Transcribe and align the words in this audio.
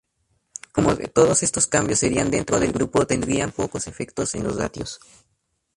Como 0.71 0.95
todos 0.95 1.43
estos 1.43 1.67
cambios 1.67 1.99
serían 1.99 2.31
dentro 2.31 2.59
del 2.59 2.71
grupo 2.71 3.05
tendrían 3.05 3.51
pocos 3.51 3.85
efectos 3.85 4.33
en 4.33 4.43
los 4.45 4.55
ratios. 4.55 4.99